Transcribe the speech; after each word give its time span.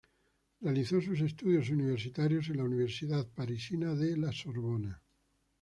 Realizó 0.61 0.99
sus 0.99 1.21
estudios 1.21 1.69
universitarios 1.69 2.49
en 2.49 2.57
la 2.57 2.63
Universidad 2.63 3.27
parisina 3.35 3.93
de 3.93 4.17
La 4.17 4.31
Sorbona. 4.31 4.99